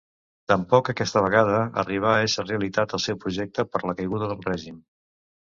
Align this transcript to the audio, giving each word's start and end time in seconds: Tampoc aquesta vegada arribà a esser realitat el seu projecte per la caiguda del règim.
Tampoc 0.51 0.87
aquesta 0.93 1.21
vegada 1.25 1.59
arribà 1.81 2.13
a 2.15 2.23
esser 2.29 2.47
realitat 2.47 2.97
el 2.99 3.03
seu 3.05 3.21
projecte 3.27 3.67
per 3.77 3.83
la 3.85 3.95
caiguda 4.01 4.33
del 4.35 4.43
règim. 4.51 4.83